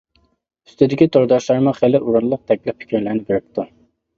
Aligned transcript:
ئۈستىدىكى 0.69 1.07
تورداشلارمۇ 1.17 1.75
خېلى 1.81 2.01
ئورۇنلۇق 2.07 2.43
تەكلىپ 2.53 2.81
پىكىرلەرنى 2.83 3.25
بېرىپتۇ. 3.31 3.69